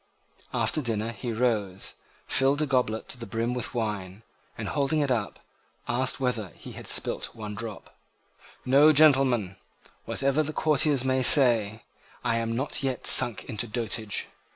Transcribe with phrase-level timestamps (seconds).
[0.51, 1.93] After dinner he rose,
[2.25, 4.23] filled a goblet to the brim with wine,
[4.57, 5.37] and, holding it up,
[5.87, 7.95] asked whether he had spilt one drop.
[8.65, 9.57] "No, gentlemen;
[10.05, 11.83] whatever the courtiers may say,
[12.23, 14.25] I am not yet sunk into dotage.